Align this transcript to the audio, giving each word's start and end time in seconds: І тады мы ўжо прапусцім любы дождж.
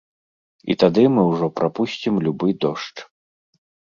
І 0.73 0.75
тады 0.83 1.01
мы 1.17 1.25
ўжо 1.33 1.49
прапусцім 1.59 2.13
любы 2.27 2.47
дождж. 2.65 2.97